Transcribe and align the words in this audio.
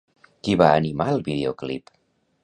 Qui 0.45 0.53
va 0.61 0.69
animar 0.77 1.07
el 1.15 1.21
videoclip? 1.27 1.93